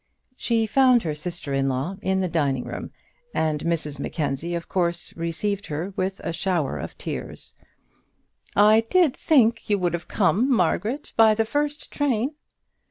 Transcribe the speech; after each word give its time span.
She 0.35 0.65
found 0.65 1.03
her 1.03 1.13
sister 1.13 1.53
in 1.53 1.69
law 1.69 1.95
in 2.01 2.21
the 2.21 2.27
dining 2.27 2.63
room, 2.63 2.89
and 3.35 3.59
Mrs 3.61 3.99
Mackenzie, 3.99 4.55
of 4.55 4.67
course, 4.67 5.15
received 5.15 5.67
her 5.67 5.93
with 5.95 6.19
a 6.23 6.33
shower 6.33 6.79
of 6.79 6.97
tears. 6.97 7.53
"I 8.55 8.81
did 8.89 9.15
think 9.15 9.69
you 9.69 9.77
would 9.77 9.93
have 9.93 10.07
come, 10.07 10.51
Margaret, 10.51 11.13
by 11.17 11.35
the 11.35 11.45
first 11.45 11.91
train." 11.91 12.31